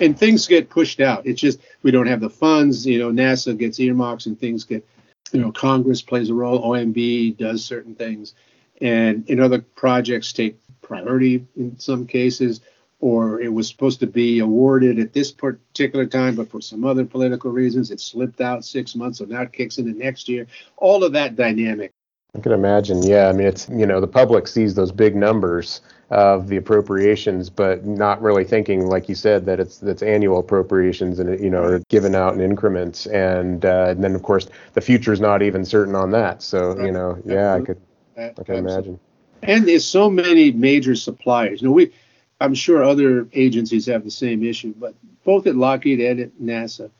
[0.00, 1.26] And things get pushed out.
[1.26, 2.86] It's just we don't have the funds.
[2.86, 4.86] You know, NASA gets earmarks and things get,
[5.32, 8.34] you know, Congress plays a role, OMB does certain things,
[8.80, 12.60] and in other projects take priority in some cases
[13.00, 17.04] or it was supposed to be awarded at this particular time, but for some other
[17.04, 20.46] political reasons, it slipped out six months, so now it kicks into next year.
[20.76, 21.92] All of that dynamic.
[22.36, 23.02] I can imagine.
[23.02, 27.50] Yeah, I mean, it's you know the public sees those big numbers of the appropriations,
[27.50, 31.62] but not really thinking, like you said, that it's that's annual appropriations and you know
[31.62, 35.42] are given out in increments, and, uh, and then of course the future is not
[35.42, 36.42] even certain on that.
[36.42, 37.80] So you know, yeah, I could,
[38.16, 39.00] I can imagine.
[39.42, 41.62] And there's so many major suppliers.
[41.62, 41.92] You know, we
[42.40, 46.90] I'm sure other agencies have the same issue, but both at Lockheed and at NASA,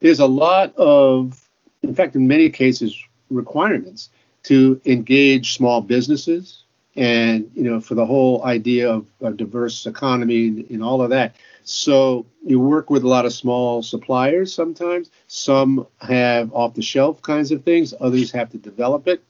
[0.00, 1.48] there's a lot of,
[1.82, 2.96] in fact, in many cases,
[3.30, 4.10] requirements
[4.44, 6.64] to engage small businesses
[6.96, 11.10] and you know for the whole idea of a diverse economy and, and all of
[11.10, 11.34] that.
[11.64, 15.10] So you work with a lot of small suppliers sometimes.
[15.26, 17.94] Some have off the shelf kinds of things.
[17.98, 19.24] Others have to develop it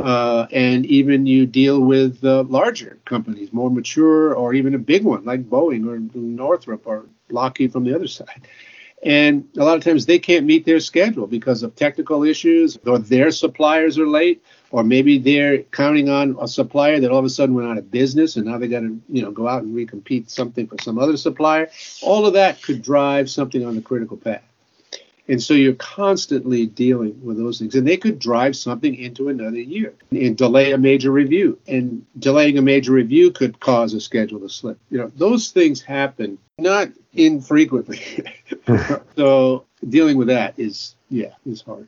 [0.00, 5.04] uh, and even you deal with uh, larger companies, more mature, or even a big
[5.04, 8.48] one like Boeing or Northrop or Lockheed from the other side.
[9.02, 12.98] And a lot of times they can't meet their schedule because of technical issues, or
[12.98, 17.30] their suppliers are late, or maybe they're counting on a supplier that all of a
[17.30, 19.74] sudden went out of business and now they got to, you know, go out and
[19.74, 21.70] recompete something for some other supplier.
[22.02, 24.44] All of that could drive something on the critical path.
[25.30, 27.76] And so you're constantly dealing with those things.
[27.76, 31.56] And they could drive something into another year and delay a major review.
[31.68, 34.76] And delaying a major review could cause a schedule to slip.
[34.90, 38.24] You know, those things happen not infrequently.
[39.16, 41.86] so dealing with that is, yeah, is hard.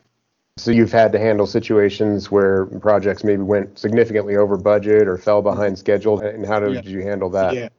[0.55, 5.41] So you've had to handle situations where projects maybe went significantly over budget or fell
[5.41, 6.21] behind schedule.
[6.21, 6.89] And how did yeah.
[6.89, 7.55] you handle that?
[7.55, 7.69] Yeah.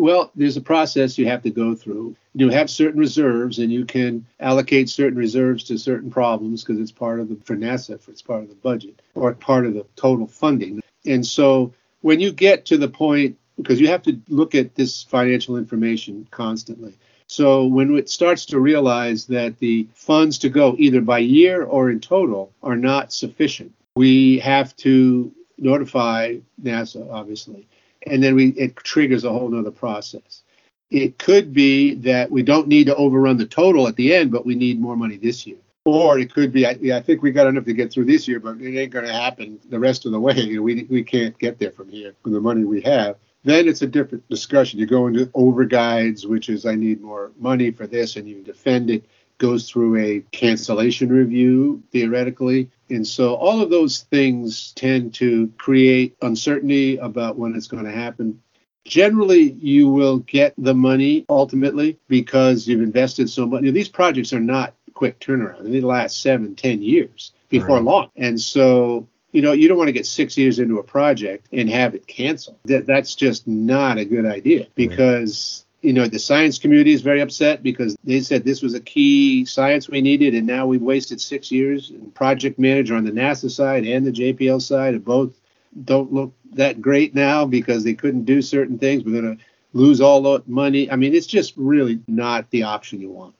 [0.00, 2.16] Well, there's a process you have to go through.
[2.34, 6.90] You have certain reserves, and you can allocate certain reserves to certain problems because it's
[6.90, 9.84] part of the for NASA, for it's part of the budget or part of the
[9.96, 10.80] total funding.
[11.04, 15.02] And so when you get to the point, because you have to look at this
[15.02, 16.94] financial information constantly.
[17.26, 21.90] So when it starts to realize that the funds to go either by year or
[21.90, 27.68] in total are not sufficient, we have to notify NASA, obviously,
[28.06, 30.42] and then we it triggers a whole nother process.
[30.90, 34.44] It could be that we don't need to overrun the total at the end, but
[34.44, 35.58] we need more money this year.
[35.84, 38.40] Or it could be, I, I think we got enough to get through this year,
[38.40, 40.58] but it ain't going to happen the rest of the way.
[40.60, 43.16] We, we can't get there from here with the money we have.
[43.44, 44.78] Then it's a different discussion.
[44.78, 48.42] You go into over guides, which is I need more money for this, and you
[48.42, 49.04] defend it
[49.40, 52.70] goes through a cancellation review theoretically.
[52.88, 57.90] And so all of those things tend to create uncertainty about when it's going to
[57.90, 58.40] happen.
[58.84, 63.62] Generally, you will get the money ultimately because you've invested so much.
[63.62, 65.70] These projects are not quick turnaround.
[65.70, 67.84] They last seven, ten years before right.
[67.84, 68.10] long.
[68.16, 71.70] And so you know, you don't want to get six years into a project and
[71.70, 72.58] have it canceled.
[72.64, 77.20] That that's just not a good idea because you know, the science community is very
[77.20, 81.20] upset because they said this was a key science we needed, and now we've wasted
[81.20, 81.90] six years.
[81.90, 85.40] And project manager on the NASA side and the JPL side have both
[85.84, 89.04] don't look that great now because they couldn't do certain things.
[89.04, 90.90] We're going to lose all the money.
[90.90, 93.34] I mean, it's just really not the option you want.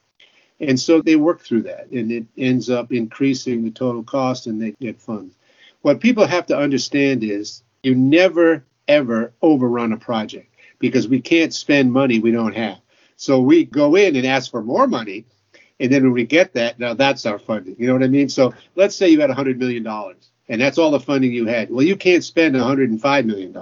[0.60, 4.60] And so they work through that, and it ends up increasing the total cost, and
[4.60, 5.34] they get funds.
[5.82, 10.49] What people have to understand is you never, ever overrun a project
[10.80, 12.80] because we can't spend money we don't have.
[13.16, 15.26] So we go in and ask for more money.
[15.78, 17.76] And then when we get that, now that's our funding.
[17.78, 18.28] You know what I mean?
[18.28, 19.86] So let's say you had $100 million
[20.50, 21.70] and that's all the funding you had.
[21.70, 23.56] Well, you can't spend $105 million.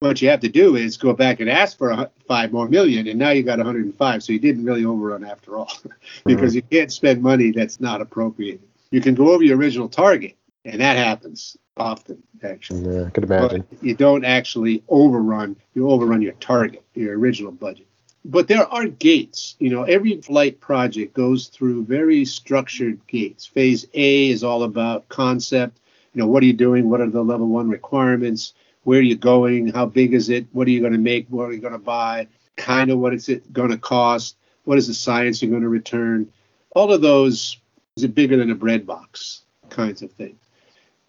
[0.00, 3.18] What you have to do is go back and ask for five more million, and
[3.18, 4.22] now you got 105.
[4.22, 5.72] So you didn't really overrun after all,
[6.26, 6.56] because mm-hmm.
[6.56, 8.60] you can't spend money that's not appropriated.
[8.90, 10.36] You can go over your original target,
[10.66, 12.94] and that happens often actually.
[12.94, 13.64] Yeah, I could imagine.
[13.70, 15.56] But you don't actually overrun.
[15.74, 17.86] You overrun your target, your original budget.
[18.24, 19.54] But there are gates.
[19.60, 23.46] You know, every flight project goes through very structured gates.
[23.46, 25.78] Phase A is all about concept.
[26.12, 26.90] You know, what are you doing?
[26.90, 28.54] What are the level one requirements?
[28.82, 29.68] Where are you going?
[29.68, 30.46] How big is it?
[30.52, 31.28] What are you going to make?
[31.28, 32.26] What are you going to buy?
[32.56, 34.36] Kind of what is it going to cost?
[34.64, 36.32] What is the science you're going to return?
[36.74, 37.58] All of those
[37.96, 40.38] is it bigger than a bread box kinds of things.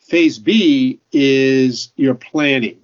[0.08, 2.80] Phase B is your planning.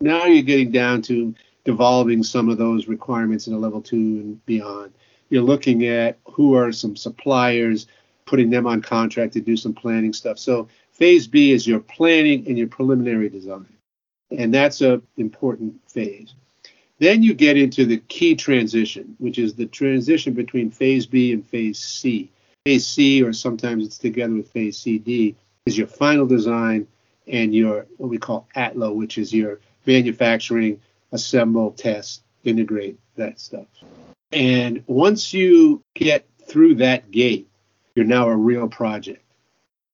[0.00, 4.46] Now you're getting down to devolving some of those requirements in a level two and
[4.46, 4.94] beyond.
[5.28, 7.88] You're looking at who are some suppliers,
[8.24, 10.38] putting them on contract to do some planning stuff.
[10.38, 13.68] So phase B is your planning and your preliminary design.
[14.30, 16.34] And that's a important phase.
[16.98, 21.46] Then you get into the key transition, which is the transition between phase B and
[21.46, 22.30] phase C.
[22.64, 26.86] Phase C, or sometimes it's together with phase CD, is your final design
[27.26, 30.80] and your what we call ATLO, which is your manufacturing,
[31.12, 33.66] assemble, test, integrate, that stuff.
[34.32, 37.48] And once you get through that gate,
[37.94, 39.22] you're now a real project.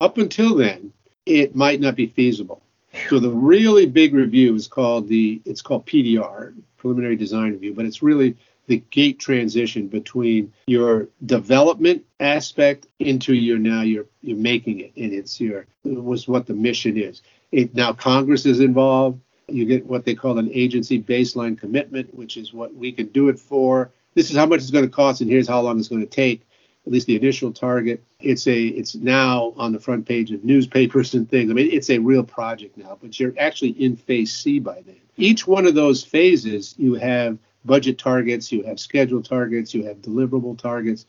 [0.01, 0.93] Up until then,
[1.27, 2.63] it might not be feasible.
[3.11, 7.85] So the really big review is called the it's called PDR, preliminary design review, but
[7.85, 8.37] it's really
[8.69, 15.13] the gate transition between your development aspect into your now you're you're making it and
[15.13, 17.23] it's your it was what the mission is.
[17.51, 19.21] It now congress is involved.
[19.49, 23.29] You get what they call an agency baseline commitment which is what we can do
[23.31, 23.91] it for.
[24.15, 26.07] This is how much it's going to cost and here's how long it's going to
[26.07, 26.45] take
[26.87, 28.03] at least the initial target.
[28.21, 31.51] It's a it's now on the front page of newspapers and things.
[31.51, 35.01] I mean it's a real project now but you're actually in phase c by then.
[35.17, 37.39] Each one of those phases you have
[37.69, 41.07] budget targets, you have schedule targets, you have deliverable targets.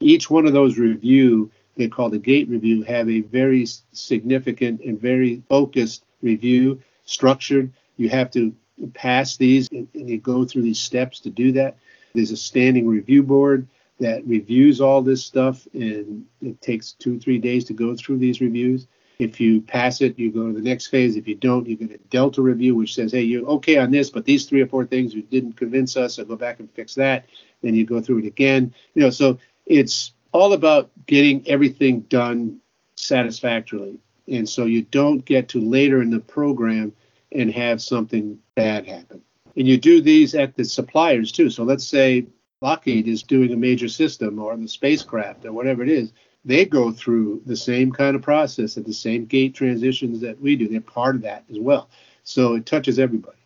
[0.00, 5.00] Each one of those review, they call the gate review, have a very significant and
[5.00, 7.72] very focused review, structured.
[7.96, 8.54] You have to
[8.92, 11.78] pass these and, and you go through these steps to do that.
[12.14, 13.66] There's a standing review board
[14.00, 18.40] that reviews all this stuff, and it takes two, three days to go through these
[18.40, 18.86] reviews.
[19.20, 21.16] If you pass it, you go to the next phase.
[21.16, 24.08] If you don't, you get a delta review, which says, hey, you're okay on this,
[24.08, 26.94] but these three or four things you didn't convince us, so go back and fix
[26.94, 27.26] that.
[27.62, 28.74] Then you go through it again.
[28.94, 32.60] You know, so it's all about getting everything done
[32.96, 33.98] satisfactorily.
[34.26, 36.92] And so you don't get to later in the program
[37.32, 39.22] and have something bad happen.
[39.56, 41.50] And you do these at the suppliers too.
[41.50, 42.26] So let's say
[42.62, 46.12] Lockheed is doing a major system or the spacecraft or whatever it is
[46.44, 50.56] they go through the same kind of process at the same gate transitions that we
[50.56, 50.68] do.
[50.68, 51.90] They're part of that as well.
[52.24, 53.36] So it touches everybody.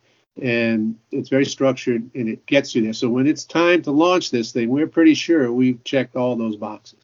[0.41, 2.93] And it's very structured and it gets you there.
[2.93, 6.57] So when it's time to launch this thing, we're pretty sure we've checked all those
[6.57, 6.99] boxes.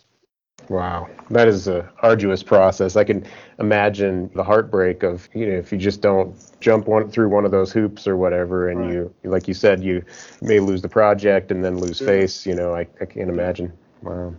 [0.69, 2.95] Wow, that is a arduous process.
[2.95, 3.27] I can
[3.59, 7.51] imagine the heartbreak of you know if you just don't jump one through one of
[7.51, 8.93] those hoops or whatever, and right.
[8.93, 10.05] you like you said you
[10.41, 12.47] may lose the project and then lose face.
[12.47, 13.73] You know, I, I can't imagine.
[14.03, 14.37] Wow.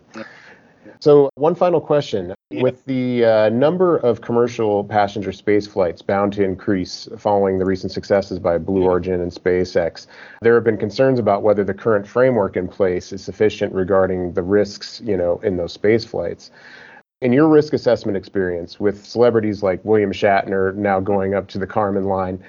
[1.00, 2.34] So, one final question.
[2.52, 7.92] With the uh, number of commercial passenger space flights bound to increase following the recent
[7.92, 10.08] successes by Blue Origin and SpaceX,
[10.42, 14.44] there have been concerns about whether the current framework in place is sufficient regarding the
[14.44, 16.52] risks, you know, in those space flights.
[17.22, 21.68] In your risk assessment experience with celebrities like William Shatner now going up to the
[21.68, 22.44] Kármán line,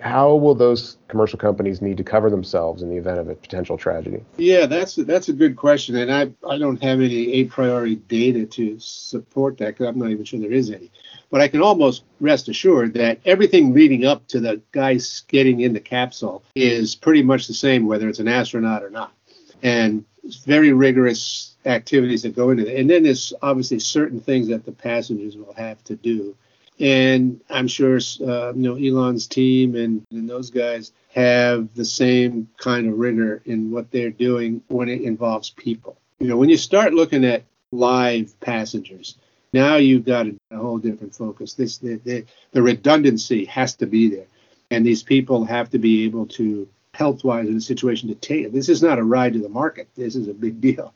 [0.00, 3.76] how will those commercial companies need to cover themselves in the event of a potential
[3.76, 4.24] tragedy?
[4.36, 8.46] Yeah, that's that's a good question, and I I don't have any a priori data
[8.46, 10.90] to support that because I'm not even sure there is any.
[11.30, 15.72] But I can almost rest assured that everything leading up to the guys getting in
[15.72, 19.12] the capsule is pretty much the same, whether it's an astronaut or not,
[19.62, 20.04] and
[20.44, 22.78] very rigorous activities that go into it.
[22.78, 26.36] And then there's obviously certain things that the passengers will have to do
[26.82, 32.48] and I'm sure uh, you know Elon's team and, and those guys have the same
[32.58, 35.96] kind of rigor in what they're doing when it involves people.
[36.18, 39.16] You know, when you start looking at live passengers,
[39.52, 41.54] now you've got a, a whole different focus.
[41.54, 44.26] This the, the, the redundancy has to be there,
[44.72, 48.52] and these people have to be able to health-wise in a situation to take it.
[48.52, 49.88] This is not a ride to the market.
[49.94, 50.92] This is a big deal,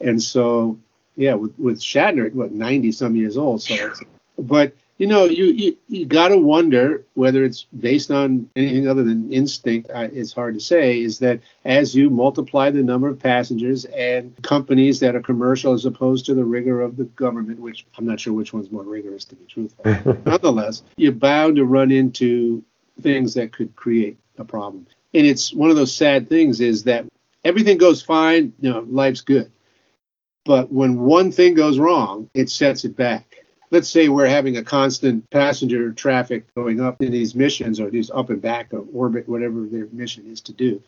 [0.00, 0.78] and so
[1.16, 3.90] yeah, with with Shatner, what 90 some years old, so
[4.38, 9.02] but you know, you you, you got to wonder whether it's based on anything other
[9.02, 9.90] than instinct.
[9.90, 11.00] Uh, it's hard to say.
[11.00, 15.84] Is that as you multiply the number of passengers and companies that are commercial as
[15.84, 19.24] opposed to the rigor of the government, which I'm not sure which one's more rigorous
[19.26, 19.84] to be truthful.
[20.24, 22.62] Nonetheless, you're bound to run into
[23.00, 24.86] things that could create a problem.
[25.12, 27.06] And it's one of those sad things is that
[27.44, 29.50] everything goes fine, you know, life's good.
[30.44, 33.33] But when one thing goes wrong, it sets it back
[33.74, 38.08] let's say we're having a constant passenger traffic going up in these missions or these
[38.08, 40.80] up and back of orbit, whatever their mission is to do.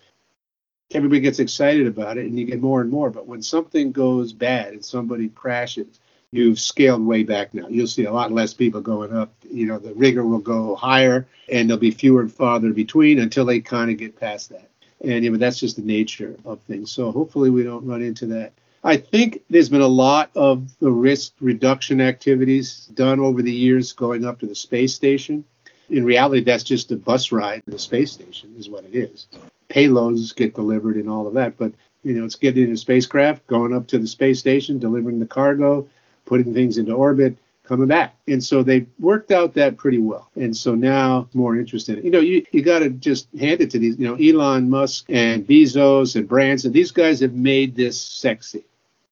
[0.95, 3.11] Everybody gets excited about it and you get more and more.
[3.11, 5.99] But when something goes bad and somebody crashes,
[6.31, 7.67] you've scaled way back now.
[7.67, 9.35] You'll see a lot less people going up.
[9.51, 13.47] You know, the rigor will go higher and there'll be fewer and farther between until
[13.47, 14.71] they kind of get past that.
[15.01, 16.93] And you know, that's just the nature of things.
[16.93, 18.53] So hopefully we don't run into that.
[18.87, 23.93] I think there's been a lot of the risk reduction activities done over the years
[23.93, 25.45] going up to the space station.
[25.91, 29.27] In reality, that's just a bus ride to the space station, is what it is.
[29.71, 31.73] Payloads get delivered and all of that, but
[32.05, 35.27] you know, it's getting in a spacecraft, going up to the space station, delivering the
[35.27, 35.89] cargo,
[36.25, 38.15] putting things into orbit, coming back.
[38.29, 40.31] And so they worked out that pretty well.
[40.37, 42.05] And so now more interested.
[42.05, 45.07] You know, you, you got to just hand it to these, you know, Elon Musk
[45.09, 46.71] and Bezos and Branson.
[46.71, 48.65] These guys have made this sexy.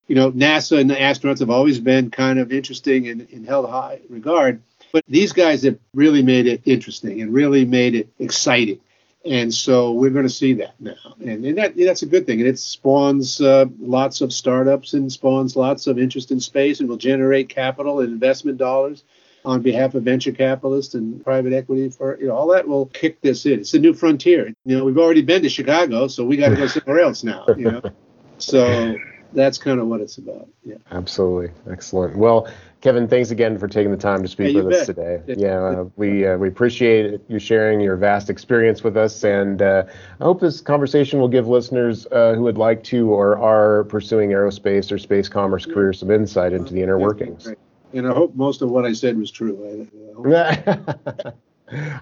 [0.06, 3.68] You know, NASA and the astronauts have always been kind of interesting and, and held
[3.68, 4.60] high regard.
[4.92, 8.80] But these guys have really made it interesting and really made it exciting.
[9.24, 12.40] And so we're going to see that now, and, and that, that's a good thing.
[12.40, 16.88] And it spawns uh, lots of startups and spawns lots of interest in space, and
[16.88, 19.02] will generate capital and investment dollars
[19.46, 21.88] on behalf of venture capitalists and private equity.
[21.88, 23.60] For you know, all that will kick this in.
[23.60, 24.52] It's a new frontier.
[24.66, 27.46] You know, we've already been to Chicago, so we got to go somewhere else now.
[27.56, 27.82] You know,
[28.36, 28.94] so
[29.34, 30.48] that's kind of what it's about.
[30.64, 30.76] Yeah.
[30.90, 31.50] Absolutely.
[31.70, 32.16] Excellent.
[32.16, 32.48] Well,
[32.80, 35.20] Kevin, thanks again for taking the time to speak with us today.
[35.26, 39.84] Yeah, uh, we uh, we appreciate you sharing your vast experience with us, and uh,
[40.20, 44.30] I hope this conversation will give listeners uh, who would like to or are pursuing
[44.30, 47.50] aerospace or space commerce careers some insight into the inner workings.
[47.94, 49.88] And I hope most of what I said was true.
[50.26, 51.32] I,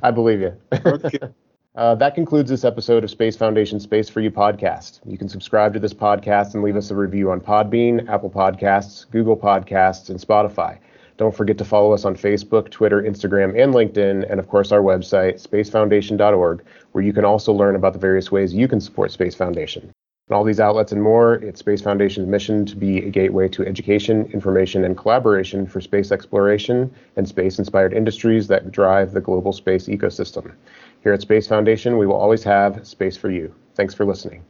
[0.02, 0.56] I believe you.
[0.72, 1.18] Okay.
[1.74, 5.00] Uh, that concludes this episode of Space Foundation Space for You podcast.
[5.06, 9.10] You can subscribe to this podcast and leave us a review on Podbean, Apple Podcasts,
[9.10, 10.76] Google Podcasts, and Spotify.
[11.16, 14.82] Don't forget to follow us on Facebook, Twitter, Instagram, and LinkedIn, and of course our
[14.82, 16.62] website, spacefoundation.org,
[16.92, 19.90] where you can also learn about the various ways you can support Space Foundation.
[20.28, 23.66] And all these outlets and more, it's Space Foundation's mission to be a gateway to
[23.66, 29.52] education, information, and collaboration for space exploration and space inspired industries that drive the global
[29.52, 30.52] space ecosystem.
[31.02, 33.54] Here at Space Foundation, we will always have space for you.
[33.74, 34.44] Thanks for listening.